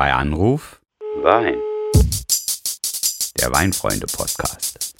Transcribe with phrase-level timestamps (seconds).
[0.00, 0.80] Bei Anruf
[1.22, 1.56] Wein.
[3.38, 4.94] der Weinfreunde-Podcast.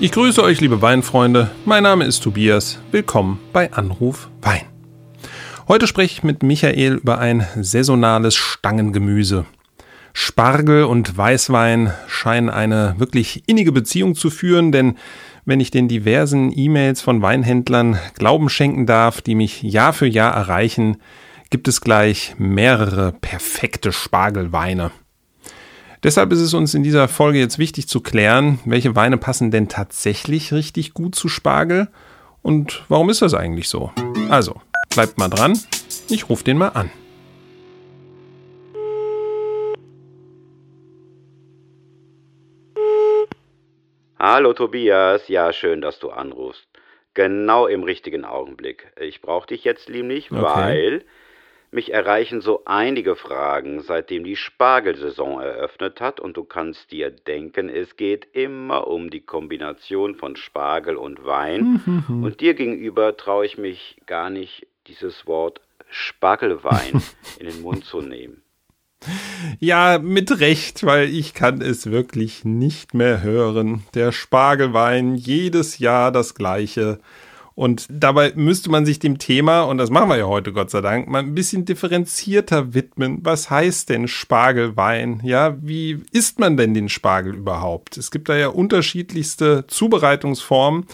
[0.00, 1.50] Ich grüße euch, liebe Weinfreunde.
[1.66, 2.78] Mein Name ist Tobias.
[2.90, 4.62] Willkommen bei Anruf Wein.
[5.68, 9.44] Heute spreche ich mit Michael über ein saisonales Stangengemüse.
[10.14, 14.96] Spargel und Weißwein scheinen eine wirklich innige Beziehung zu führen, denn
[15.44, 20.32] wenn ich den diversen E-Mails von Weinhändlern Glauben schenken darf, die mich Jahr für Jahr
[20.32, 20.96] erreichen,
[21.50, 24.90] gibt es gleich mehrere perfekte Spargelweine.
[26.02, 29.68] Deshalb ist es uns in dieser Folge jetzt wichtig zu klären, welche Weine passen denn
[29.68, 31.88] tatsächlich richtig gut zu Spargel
[32.42, 33.90] und warum ist das eigentlich so?
[34.28, 35.58] Also, bleibt mal dran,
[36.10, 36.90] ich rufe den mal an.
[44.18, 46.66] Hallo Tobias, ja schön, dass du anrufst.
[47.14, 48.92] Genau im richtigen Augenblick.
[49.00, 50.42] Ich brauche dich jetzt nämlich, Okay.
[50.42, 51.04] weil
[51.74, 57.68] mich erreichen so einige Fragen, seitdem die Spargelsaison eröffnet hat und du kannst dir denken,
[57.68, 63.58] es geht immer um die Kombination von Spargel und Wein und dir gegenüber traue ich
[63.58, 65.60] mich gar nicht, dieses Wort
[65.90, 67.02] Spargelwein
[67.38, 68.42] in den Mund zu nehmen.
[69.58, 73.82] Ja, mit Recht, weil ich kann es wirklich nicht mehr hören.
[73.94, 77.00] Der Spargelwein, jedes Jahr das gleiche.
[77.54, 80.80] Und dabei müsste man sich dem Thema, und das machen wir ja heute Gott sei
[80.80, 83.20] Dank, mal ein bisschen differenzierter widmen.
[83.22, 85.20] Was heißt denn Spargelwein?
[85.22, 87.96] Ja, wie isst man denn den Spargel überhaupt?
[87.96, 90.86] Es gibt da ja unterschiedlichste Zubereitungsformen.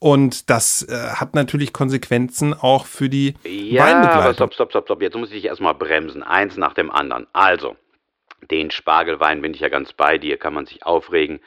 [0.00, 4.34] Und das äh, hat natürlich Konsequenzen auch für die Ja, aber Weinbegleitung.
[4.34, 5.02] stopp, stopp, stopp, stopp.
[5.02, 6.22] Jetzt muss ich erstmal bremsen.
[6.22, 7.26] Eins nach dem anderen.
[7.32, 7.76] Also,
[8.50, 11.40] den Spargelwein bin ich ja ganz bei dir, kann man sich aufregen.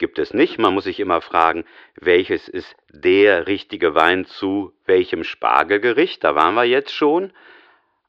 [0.00, 0.58] Gibt es nicht.
[0.58, 6.24] Man muss sich immer fragen, welches ist der richtige Wein zu welchem Spargelgericht?
[6.24, 7.34] Da waren wir jetzt schon.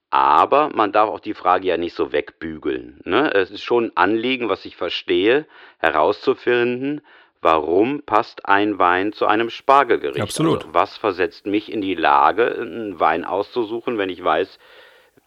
[0.10, 3.02] Aber man darf auch die Frage ja nicht so wegbügeln.
[3.04, 3.34] Ne?
[3.34, 5.46] Es ist schon ein Anliegen, was ich verstehe,
[5.80, 7.02] herauszufinden,
[7.42, 10.22] warum passt ein Wein zu einem Spargelgericht.
[10.22, 10.60] Absolut.
[10.60, 14.60] Also was versetzt mich in die Lage, einen Wein auszusuchen, wenn ich weiß,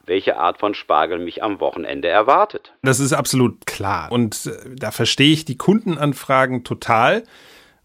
[0.07, 2.73] welche Art von Spargel mich am Wochenende erwartet.
[2.83, 4.11] Das ist absolut klar.
[4.13, 7.25] Und äh, da verstehe ich die Kundenanfragen total.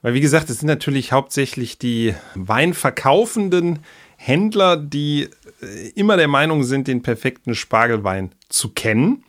[0.01, 3.79] Weil, wie gesagt, es sind natürlich hauptsächlich die weinverkaufenden
[4.15, 5.29] Händler, die
[5.61, 9.23] äh, immer der Meinung sind, den perfekten Spargelwein zu kennen.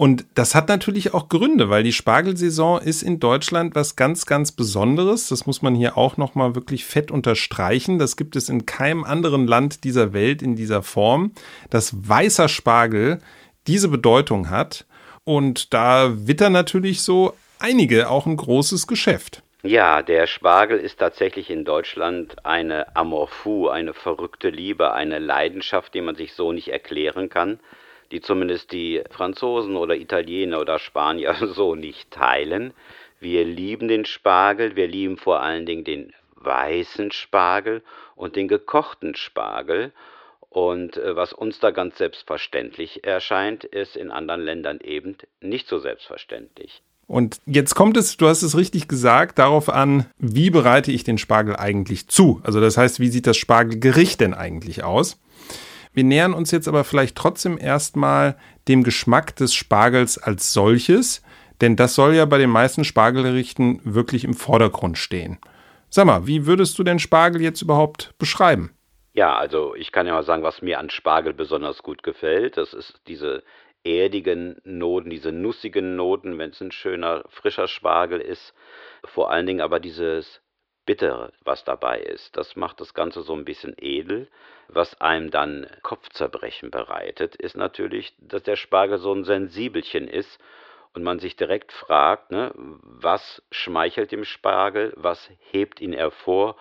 [0.00, 4.50] Und das hat natürlich auch Gründe, weil die Spargelsaison ist in Deutschland was ganz, ganz
[4.50, 5.28] Besonderes.
[5.28, 7.98] Das muss man hier auch nochmal wirklich fett unterstreichen.
[7.98, 11.32] Das gibt es in keinem anderen Land dieser Welt in dieser Form,
[11.68, 13.18] dass weißer Spargel
[13.66, 14.86] diese Bedeutung hat.
[15.24, 19.42] Und da wittern natürlich so einige auch ein großes Geschäft.
[19.62, 25.92] Ja, der Spargel ist tatsächlich in Deutschland eine Amour fou, eine verrückte Liebe, eine Leidenschaft,
[25.92, 27.60] die man sich so nicht erklären kann,
[28.12, 32.72] die zumindest die Franzosen oder Italiener oder Spanier so nicht teilen.
[33.20, 37.82] Wir lieben den Spargel, wir lieben vor allen Dingen den weißen Spargel
[38.16, 39.92] und den gekochten Spargel.
[40.48, 45.78] Und äh, was uns da ganz selbstverständlich erscheint, ist in anderen Ländern eben nicht so
[45.78, 46.82] selbstverständlich.
[47.06, 51.18] Und jetzt kommt es, du hast es richtig gesagt, darauf an, wie bereite ich den
[51.18, 52.40] Spargel eigentlich zu?
[52.44, 55.18] Also das heißt, wie sieht das Spargelgericht denn eigentlich aus?
[56.00, 58.38] Wir nähern uns jetzt aber vielleicht trotzdem erstmal
[58.68, 61.22] dem Geschmack des Spargels als solches,
[61.60, 65.38] denn das soll ja bei den meisten Spargelgerichten wirklich im Vordergrund stehen.
[65.90, 68.74] Sag mal, wie würdest du den Spargel jetzt überhaupt beschreiben?
[69.12, 72.56] Ja, also ich kann ja mal sagen, was mir an Spargel besonders gut gefällt.
[72.56, 73.42] Das ist diese
[73.84, 78.54] erdigen Noten, diese nussigen Noten, wenn es ein schöner, frischer Spargel ist.
[79.04, 80.40] Vor allen Dingen aber dieses
[80.86, 82.36] Bittere, was dabei ist.
[82.36, 84.28] Das macht das Ganze so ein bisschen edel.
[84.68, 90.38] Was einem dann Kopfzerbrechen bereitet, ist natürlich, dass der Spargel so ein Sensibelchen ist
[90.94, 96.56] und man sich direkt fragt, ne, was schmeichelt dem Spargel, was hebt ihn hervor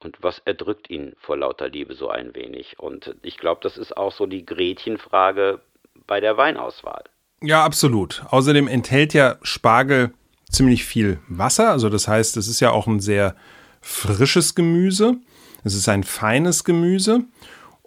[0.00, 2.78] und was erdrückt ihn vor lauter Liebe so ein wenig.
[2.78, 5.60] Und ich glaube, das ist auch so die Gretchenfrage
[6.06, 7.04] bei der Weinauswahl.
[7.40, 8.22] Ja, absolut.
[8.30, 10.12] Außerdem enthält ja Spargel
[10.50, 11.70] ziemlich viel Wasser.
[11.70, 13.34] Also das heißt, es ist ja auch ein sehr
[13.82, 15.16] frisches Gemüse.
[15.64, 17.24] Es ist ein feines Gemüse.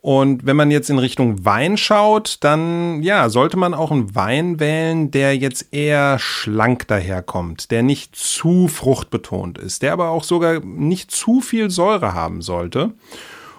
[0.06, 4.60] Und wenn man jetzt in Richtung Wein schaut, dann ja, sollte man auch einen Wein
[4.60, 10.60] wählen, der jetzt eher schlank daherkommt, der nicht zu fruchtbetont ist, der aber auch sogar
[10.60, 12.94] nicht zu viel Säure haben sollte.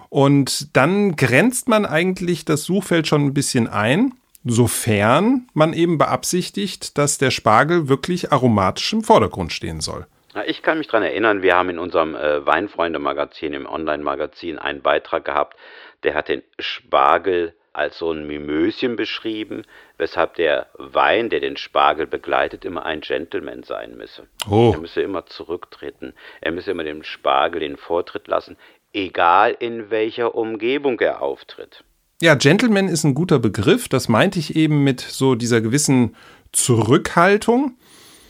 [0.08, 6.96] Und dann grenzt man eigentlich das Suchfeld schon ein bisschen ein, sofern man eben beabsichtigt,
[6.96, 10.06] dass der Spargel wirklich aromatisch im Vordergrund stehen soll.
[10.36, 14.82] Na, Ich kann mich daran erinnern, wir haben in unserem äh, Weinfreunde-Magazin, im Online-Magazin, einen
[14.82, 15.56] Beitrag gehabt,
[16.02, 19.62] der hat den Spargel als so ein Mimöschen beschrieben,
[19.96, 24.26] weshalb der Wein, der den Spargel begleitet, immer ein Gentleman sein müsse.
[24.48, 24.72] Oh.
[24.74, 26.12] Er müsse immer zurücktreten.
[26.42, 28.58] Er müsse immer dem Spargel den Vortritt lassen,
[28.92, 31.82] egal in welcher Umgebung er auftritt.
[32.20, 33.88] Ja, Gentleman ist ein guter Begriff.
[33.88, 36.14] Das meinte ich eben mit so dieser gewissen
[36.52, 37.76] Zurückhaltung.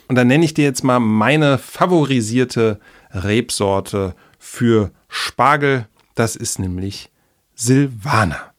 [0.08, 2.80] Und dann nenne ich dir jetzt mal meine favorisierte
[3.10, 5.86] Rebsorte für Spargel.
[6.14, 7.10] Das ist nämlich
[7.54, 8.52] Silvaner.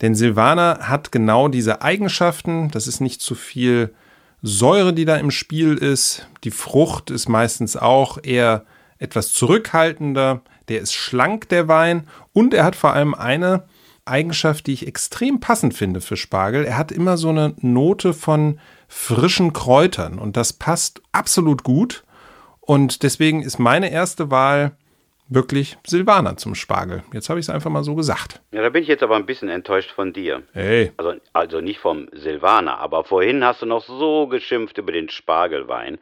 [0.00, 2.70] Denn Silvaner hat genau diese Eigenschaften.
[2.70, 3.94] Das ist nicht zu viel
[4.42, 6.26] Säure, die da im Spiel ist.
[6.42, 8.64] Die Frucht ist meistens auch eher
[8.98, 10.42] etwas zurückhaltender.
[10.68, 12.08] Der ist schlank, der Wein.
[12.32, 13.64] Und er hat vor allem eine
[14.04, 16.64] Eigenschaft, die ich extrem passend finde für Spargel.
[16.64, 18.58] Er hat immer so eine Note von
[18.88, 22.04] frischen Kräutern und das passt absolut gut.
[22.60, 24.72] Und deswegen ist meine erste Wahl
[25.28, 27.02] wirklich Silvaner zum Spargel.
[27.12, 28.40] Jetzt habe ich es einfach mal so gesagt.
[28.52, 30.42] Ja, da bin ich jetzt aber ein bisschen enttäuscht von dir.
[30.52, 30.92] Hey.
[30.96, 35.98] Also, also nicht vom Silvaner, aber vorhin hast du noch so geschimpft über den Spargelwein.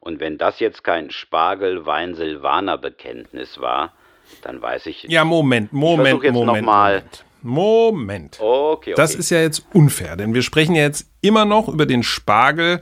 [0.00, 3.94] Und wenn das jetzt kein Spargelwein-Silvaner-Bekenntnis war,
[4.42, 5.04] dann weiß ich.
[5.04, 6.58] Ja, Moment, Moment, versuch jetzt Moment.
[6.58, 6.96] noch mal.
[6.96, 7.24] Moment.
[7.44, 8.40] Moment.
[8.40, 8.94] Okay, okay.
[8.96, 12.80] Das ist ja jetzt unfair, denn wir sprechen ja jetzt immer noch über den Spargel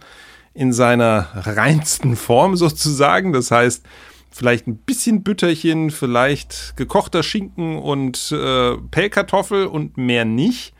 [0.54, 3.32] in seiner reinsten Form sozusagen.
[3.32, 3.84] Das heißt,
[4.30, 10.72] vielleicht ein bisschen Bütterchen, vielleicht gekochter Schinken und äh, Pellkartoffel und mehr nicht.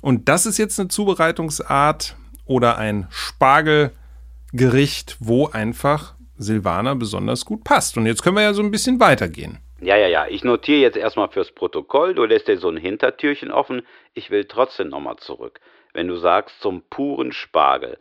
[0.00, 2.14] Und das ist jetzt eine Zubereitungsart
[2.44, 7.96] oder ein Spargelgericht, wo einfach Silvaner besonders gut passt.
[7.96, 9.58] Und jetzt können wir ja so ein bisschen weitergehen.
[9.80, 10.26] Ja, ja, ja.
[10.28, 12.14] Ich notiere jetzt erstmal fürs Protokoll.
[12.14, 13.86] Du lässt dir so ein Hintertürchen offen.
[14.12, 15.60] Ich will trotzdem nochmal zurück.
[15.92, 17.98] Wenn du sagst, zum puren Spargel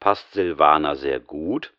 [0.00, 1.72] passt Silvaner sehr gut,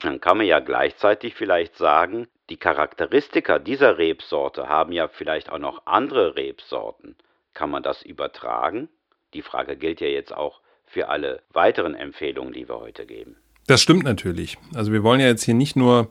[0.00, 5.58] dann kann man ja gleichzeitig vielleicht sagen, die Charakteristika dieser Rebsorte haben ja vielleicht auch
[5.58, 7.16] noch andere Rebsorten.
[7.54, 8.88] Kann man das übertragen?
[9.32, 13.36] Die Frage gilt ja jetzt auch für alle weiteren Empfehlungen, die wir heute geben.
[13.66, 14.58] Das stimmt natürlich.
[14.74, 16.10] Also wir wollen ja jetzt hier nicht nur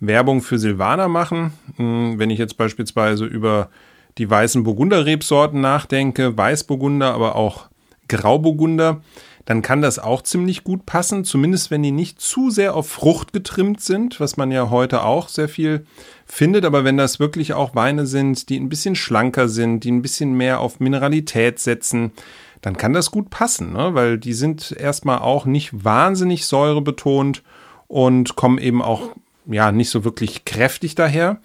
[0.00, 1.52] Werbung für Silvaner machen.
[1.76, 3.70] Hm, Wenn ich jetzt beispielsweise über
[4.18, 7.68] die weißen Burgunder-Rebsorten nachdenke, Weißburgunder, aber auch
[8.08, 9.02] Grauburgunder,
[9.44, 13.32] dann kann das auch ziemlich gut passen, zumindest wenn die nicht zu sehr auf Frucht
[13.32, 15.86] getrimmt sind, was man ja heute auch sehr viel
[16.26, 16.66] findet.
[16.66, 20.34] Aber wenn das wirklich auch Weine sind, die ein bisschen schlanker sind, die ein bisschen
[20.34, 22.12] mehr auf Mineralität setzen,
[22.60, 23.94] dann kann das gut passen, ne?
[23.94, 27.42] weil die sind erstmal auch nicht wahnsinnig säurebetont
[27.86, 29.10] und kommen eben auch
[29.52, 31.40] ja nicht so wirklich kräftig daher.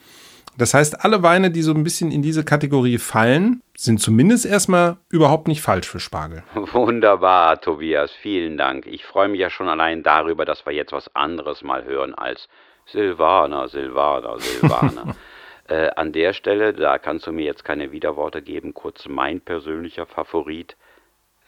[0.58, 4.98] Das heißt, alle Weine, die so ein bisschen in diese Kategorie fallen, sind zumindest erstmal
[5.10, 6.44] überhaupt nicht falsch für Spargel.
[6.54, 8.86] Wunderbar, Tobias, vielen Dank.
[8.86, 12.50] Ich freue mich ja schon allein darüber, dass wir jetzt was anderes mal hören als
[12.86, 15.16] Silvaner, Silvaner, Silvaner.
[15.68, 20.06] äh, an der Stelle, da kannst du mir jetzt keine Widerworte geben, kurz mein persönlicher
[20.06, 20.78] Favorit,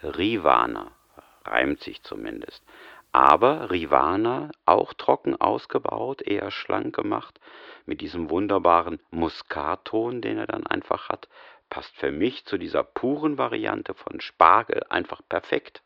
[0.01, 0.87] Rivana.
[1.45, 2.63] Reimt sich zumindest.
[3.15, 7.39] Aber Rivana, auch trocken ausgebaut, eher schlank gemacht,
[7.85, 11.29] mit diesem wunderbaren Muskatton, den er dann einfach hat,
[11.69, 15.81] passt für mich zu dieser puren Variante von Spargel einfach perfekt.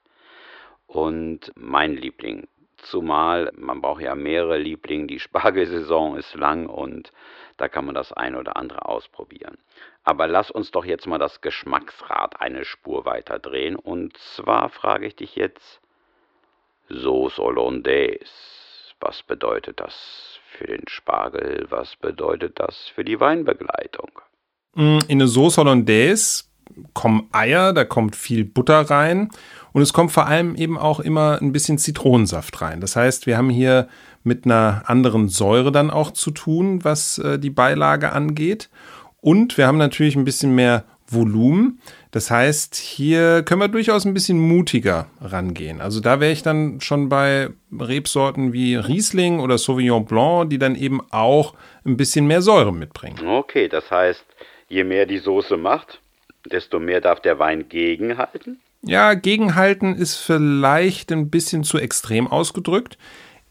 [0.88, 2.48] Und mein Liebling,
[2.78, 7.12] zumal man braucht ja mehrere Lieblinge, die Spargelsaison ist lang und
[7.58, 9.60] da kann man das ein oder andere ausprobieren.
[10.04, 15.06] Aber lass uns doch jetzt mal das Geschmacksrad eine Spur weiter drehen und zwar frage
[15.06, 15.80] ich dich jetzt,
[16.92, 18.26] Sauce Hollandaise,
[19.00, 24.10] was bedeutet das für den Spargel, was bedeutet das für die Weinbegleitung?
[24.76, 26.46] Mm, In eine Sauce Hollandaise
[26.94, 29.30] kommen Eier, da kommt viel Butter rein
[29.74, 32.82] und es kommt vor allem eben auch immer ein bisschen Zitronensaft rein.
[32.82, 33.88] Das heißt, wir haben hier
[34.24, 38.70] mit einer anderen Säure dann auch zu tun, was äh, die Beilage angeht.
[39.22, 41.80] Und wir haben natürlich ein bisschen mehr Volumen.
[42.12, 45.82] Das heißt, hier können wir durchaus ein bisschen mutiger rangehen.
[45.82, 50.76] Also da wäre ich dann schon bei Rebsorten wie Riesling oder Sauvignon Blanc, die dann
[50.76, 51.54] eben auch
[51.86, 53.28] ein bisschen mehr Säure mitbringen.
[53.28, 54.26] Okay, das heißt,
[54.70, 56.00] je mehr die Soße macht,
[56.52, 58.60] desto mehr darf der Wein gegenhalten?
[58.82, 62.98] Ja, gegenhalten ist vielleicht ein bisschen zu extrem ausgedrückt.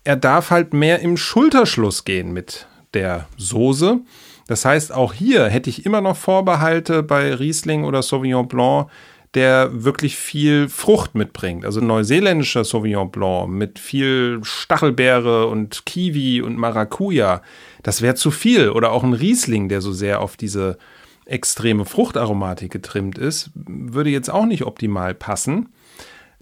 [0.05, 4.01] Er darf halt mehr im Schulterschluss gehen mit der Soße.
[4.49, 8.89] Das heißt, auch hier hätte ich immer noch Vorbehalte bei Riesling oder Sauvignon Blanc,
[9.35, 11.67] der wirklich viel Frucht mitbringt.
[11.67, 17.43] Also neuseeländischer Sauvignon Blanc mit viel Stachelbeere und Kiwi und Maracuja.
[17.83, 18.71] Das wäre zu viel.
[18.71, 20.79] Oder auch ein Riesling, der so sehr auf diese
[21.27, 25.69] extreme Fruchtaromatik getrimmt ist, würde jetzt auch nicht optimal passen.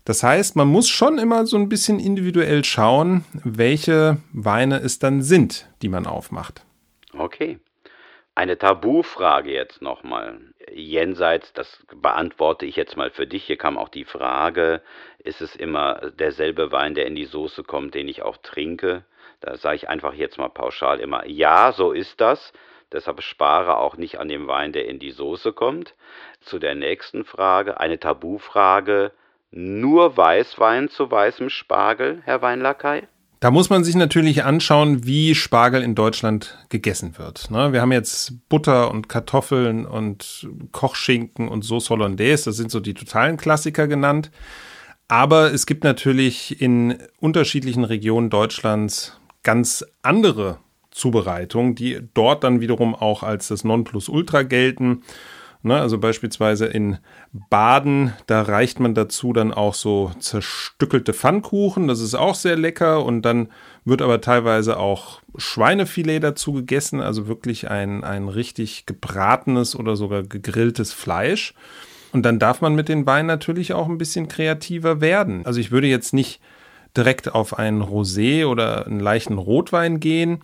[0.05, 5.23] Das heißt, man muss schon immer so ein bisschen individuell schauen, welche Weine es dann
[5.23, 6.65] sind, die man aufmacht.
[7.19, 7.59] Okay.
[8.37, 10.39] Eine Tabufrage jetzt nochmal.
[10.71, 13.45] Jenseits, das beantworte ich jetzt mal für dich.
[13.45, 14.83] Hier kam auch die Frage,
[15.19, 19.07] ist es immer derselbe Wein, der in die Soße kommt, den ich auch trinke?
[19.41, 22.53] Da sage ich einfach jetzt mal pauschal immer, ja, so ist das.
[22.93, 25.95] Deshalb spare auch nicht an dem Wein, der in die Soße kommt.
[26.43, 29.13] Zu der nächsten Frage, eine Tabufrage.
[29.51, 33.09] Nur Weißwein zu weißem Spargel, Herr Weinlakai?
[33.41, 37.51] Da muss man sich natürlich anschauen, wie Spargel in Deutschland gegessen wird.
[37.51, 37.73] Ne?
[37.73, 42.47] Wir haben jetzt Butter und Kartoffeln und Kochschinken und Sauce Hollandaise.
[42.47, 44.31] Das sind so die totalen Klassiker genannt.
[45.09, 50.59] Aber es gibt natürlich in unterschiedlichen Regionen Deutschlands ganz andere
[50.91, 55.03] Zubereitungen, die dort dann wiederum auch als das Nonplusultra gelten.
[55.67, 56.99] Ne, also beispielsweise in
[57.33, 63.05] Baden, da reicht man dazu dann auch so zerstückelte Pfannkuchen, das ist auch sehr lecker
[63.05, 63.49] und dann
[63.85, 70.23] wird aber teilweise auch Schweinefilet dazu gegessen, also wirklich ein, ein richtig gebratenes oder sogar
[70.23, 71.53] gegrilltes Fleisch.
[72.13, 75.45] Und dann darf man mit den Weinen natürlich auch ein bisschen kreativer werden.
[75.47, 76.41] Also ich würde jetzt nicht
[76.97, 80.43] direkt auf einen Rosé oder einen leichten Rotwein gehen,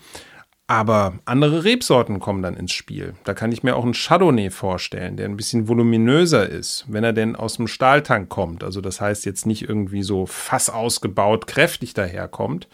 [0.73, 3.13] aber andere Rebsorten kommen dann ins Spiel.
[3.25, 7.13] Da kann ich mir auch einen Chardonnay vorstellen, der ein bisschen voluminöser ist, wenn er
[7.13, 8.65] denn aus dem Stahltank kommt.
[8.65, 12.69] Also das heißt jetzt nicht irgendwie so fass ausgebaut, kräftig daherkommt.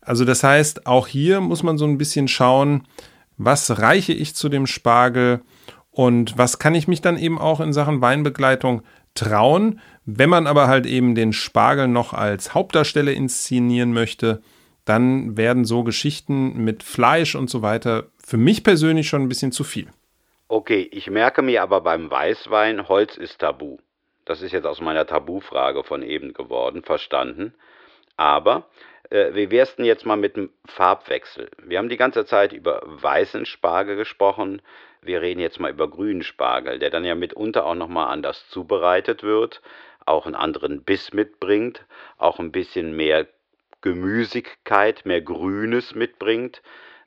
[0.00, 2.88] Also das heißt, auch hier muss man so ein bisschen schauen,
[3.36, 5.42] was reiche ich zu dem Spargel
[5.90, 8.80] und was kann ich mich dann eben auch in Sachen Weinbegleitung
[9.12, 9.80] trauen.
[10.06, 14.40] Wenn man aber halt eben den Spargel noch als Hauptdarsteller inszenieren möchte,
[14.88, 19.52] dann werden so Geschichten mit Fleisch und so weiter für mich persönlich schon ein bisschen
[19.52, 19.88] zu viel.
[20.48, 23.78] Okay, ich merke mir aber beim Weißwein, Holz ist tabu.
[24.24, 27.54] Das ist jetzt aus meiner Tabufrage von eben geworden, verstanden.
[28.16, 28.66] Aber
[29.10, 31.50] äh, wie wär's denn jetzt mal mit dem Farbwechsel?
[31.62, 34.62] Wir haben die ganze Zeit über weißen Spargel gesprochen.
[35.02, 39.22] Wir reden jetzt mal über grünen Spargel, der dann ja mitunter auch nochmal anders zubereitet
[39.22, 39.62] wird,
[40.04, 41.84] auch einen anderen Biss mitbringt,
[42.16, 43.26] auch ein bisschen mehr
[43.80, 46.62] Gemüsigkeit, mehr Grünes mitbringt.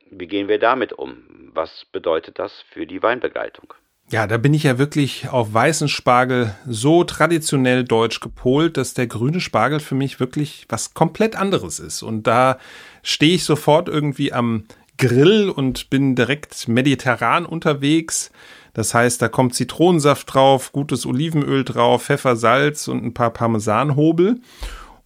[0.10, 1.52] Wie gehen wir damit um?
[1.54, 3.74] Was bedeutet das für die Weinbegleitung?
[4.10, 9.08] Ja, da bin ich ja wirklich auf weißen Spargel so traditionell deutsch gepolt, dass der
[9.08, 12.04] grüne Spargel für mich wirklich was komplett anderes ist.
[12.04, 12.58] Und da
[13.04, 14.66] stehe ich sofort irgendwie am
[14.98, 18.32] Grill und bin direkt mediterran unterwegs.
[18.74, 24.42] Das heißt, da kommt Zitronensaft drauf, gutes Olivenöl drauf, Pfeffer, Salz und ein paar Parmesanhobel.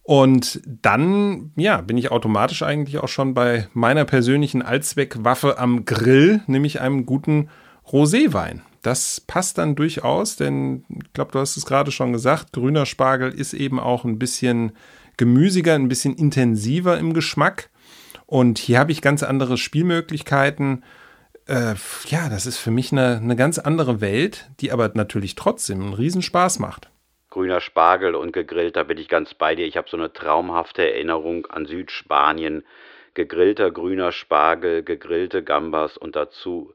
[0.06, 6.42] Und dann, ja, bin ich automatisch eigentlich auch schon bei meiner persönlichen Allzweckwaffe am Grill,
[6.46, 7.48] nämlich einem guten
[7.88, 8.60] Roséwein.
[8.82, 13.32] Das passt dann durchaus, denn ich glaube, du hast es gerade schon gesagt, grüner Spargel
[13.32, 14.70] ist eben auch ein bisschen
[15.16, 17.68] gemüsiger, ein bisschen intensiver im Geschmack.
[18.26, 20.84] Und hier habe ich ganz andere Spielmöglichkeiten.
[21.46, 21.74] Äh,
[22.06, 25.94] ja, das ist für mich eine, eine ganz andere Welt, die aber natürlich trotzdem einen
[25.94, 26.90] Riesenspaß macht
[27.36, 29.66] grüner Spargel und gegrillt, da bin ich ganz bei dir.
[29.66, 32.64] Ich habe so eine traumhafte Erinnerung an Südspanien.
[33.12, 36.72] Gegrillter grüner Spargel, gegrillte Gambas und dazu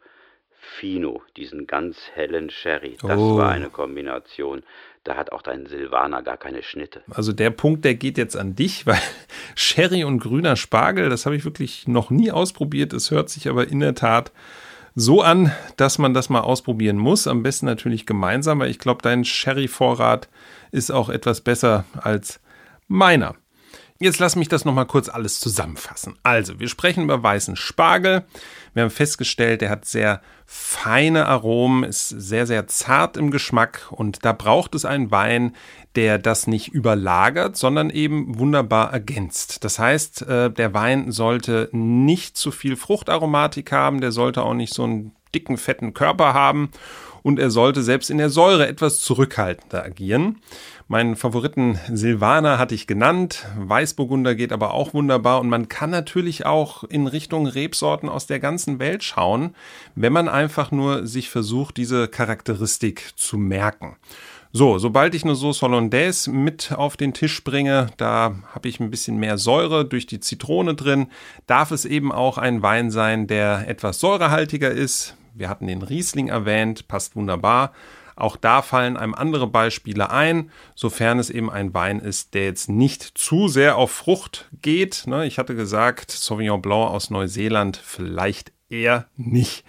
[0.59, 2.95] Fino, diesen ganz hellen Sherry.
[3.01, 3.37] Das oh.
[3.37, 4.61] war eine Kombination.
[5.03, 7.01] Da hat auch dein Silvaner gar keine Schnitte.
[7.09, 9.01] Also der Punkt, der geht jetzt an dich, weil
[9.55, 12.93] Sherry und grüner Spargel, das habe ich wirklich noch nie ausprobiert.
[12.93, 14.31] Es hört sich aber in der Tat
[14.95, 17.27] so an, dass man das mal ausprobieren muss.
[17.27, 20.27] Am besten natürlich gemeinsam, weil ich glaube, dein Sherry-Vorrat
[20.71, 22.39] ist auch etwas besser als
[22.87, 23.35] meiner.
[24.01, 26.17] Jetzt lass mich das nochmal kurz alles zusammenfassen.
[26.23, 28.25] Also, wir sprechen über weißen Spargel.
[28.73, 34.25] Wir haben festgestellt, der hat sehr feine Aromen, ist sehr, sehr zart im Geschmack und
[34.25, 35.55] da braucht es einen Wein,
[35.93, 39.63] der das nicht überlagert, sondern eben wunderbar ergänzt.
[39.63, 44.73] Das heißt, äh, der Wein sollte nicht zu viel Fruchtaromatik haben, der sollte auch nicht
[44.73, 46.71] so einen dicken, fetten Körper haben
[47.23, 50.41] und er sollte selbst in der Säure etwas zurückhaltender agieren.
[50.91, 53.45] Meinen Favoriten Silvaner hatte ich genannt.
[53.57, 58.41] Weißburgunder geht aber auch wunderbar und man kann natürlich auch in Richtung Rebsorten aus der
[58.41, 59.55] ganzen Welt schauen,
[59.95, 63.95] wenn man einfach nur sich versucht, diese Charakteristik zu merken.
[64.51, 68.91] So, sobald ich eine Sauce Hollandaise mit auf den Tisch bringe, da habe ich ein
[68.91, 71.07] bisschen mehr Säure durch die Zitrone drin,
[71.47, 75.15] darf es eben auch ein Wein sein, der etwas säurehaltiger ist.
[75.33, 77.71] Wir hatten den Riesling erwähnt, passt wunderbar.
[78.15, 82.69] Auch da fallen einem andere Beispiele ein, sofern es eben ein Wein ist, der jetzt
[82.69, 85.03] nicht zu sehr auf Frucht geht.
[85.07, 89.63] Ne, ich hatte gesagt, Sauvignon Blanc aus Neuseeland vielleicht eher nicht.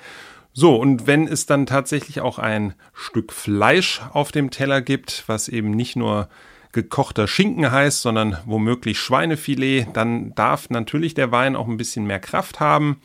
[0.54, 5.49] So, und wenn es dann tatsächlich auch ein Stück Fleisch auf dem Teller gibt, was
[5.49, 6.28] eben nicht nur
[6.72, 12.20] gekochter Schinken heißt, sondern womöglich Schweinefilet, dann darf natürlich der Wein auch ein bisschen mehr
[12.20, 13.00] Kraft haben.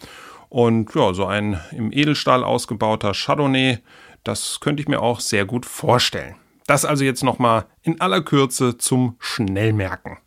[0.50, 3.80] Und ja, so ein im Edelstahl ausgebauter Chardonnay,
[4.28, 6.36] das könnte ich mir auch sehr gut vorstellen.
[6.68, 10.18] Das also jetzt nochmal in aller Kürze zum Schnellmerken.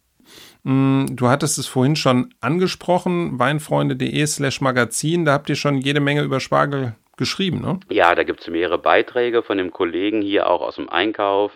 [0.64, 6.00] Hm, du hattest es vorhin schon angesprochen, weinfreunde.de slash Magazin, da habt ihr schon jede
[6.00, 7.80] Menge über Spargel geschrieben, ne?
[7.90, 11.52] Ja, da gibt es mehrere Beiträge von dem Kollegen hier auch aus dem Einkauf,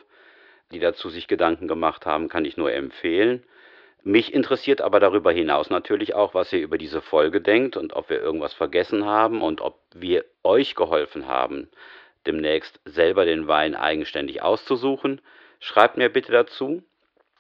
[0.72, 3.42] die dazu sich Gedanken gemacht haben, kann ich nur empfehlen.
[4.02, 8.10] Mich interessiert aber darüber hinaus natürlich auch, was ihr über diese Folge denkt und ob
[8.10, 11.68] wir irgendwas vergessen haben und ob wir euch geholfen haben,
[12.26, 15.22] demnächst selber den Wein eigenständig auszusuchen.
[15.60, 16.82] Schreibt mir bitte dazu.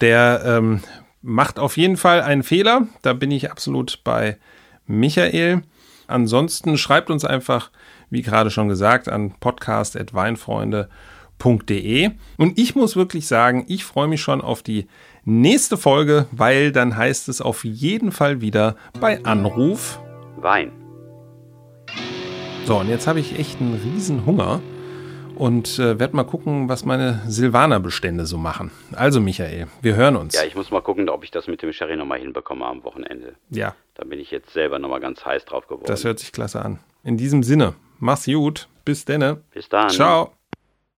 [0.00, 0.82] Der ähm,
[1.22, 2.88] macht auf jeden Fall einen Fehler.
[3.02, 4.38] Da bin ich absolut bei
[4.86, 5.62] Michael.
[6.06, 7.70] Ansonsten schreibt uns einfach,
[8.10, 12.10] wie gerade schon gesagt, an podcast.weinfreunde.de.
[12.36, 14.88] Und ich muss wirklich sagen, ich freue mich schon auf die
[15.24, 20.00] nächste Folge, weil dann heißt es auf jeden Fall wieder bei Anruf
[20.36, 20.72] Wein.
[22.64, 24.60] So, und jetzt habe ich echt einen riesen Hunger
[25.34, 28.70] und äh, werde mal gucken, was meine Silvaner-Bestände so machen.
[28.92, 30.34] Also, Michael, wir hören uns.
[30.34, 33.34] Ja, ich muss mal gucken, ob ich das mit dem Sherry nochmal hinbekomme am Wochenende.
[33.48, 33.74] Ja.
[33.94, 35.86] Da bin ich jetzt selber nochmal ganz heiß drauf geworden.
[35.86, 36.78] Das hört sich klasse an.
[37.02, 38.68] In diesem Sinne, mach's gut.
[38.84, 39.42] Bis denne.
[39.52, 39.88] Bis dann.
[39.90, 40.32] Ciao.